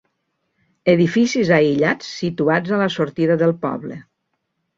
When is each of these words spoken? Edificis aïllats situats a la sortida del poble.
Edificis 0.93 1.51
aïllats 1.57 2.07
situats 2.23 2.75
a 2.75 2.81
la 2.85 2.89
sortida 2.97 3.37
del 3.45 3.55
poble. 3.69 4.01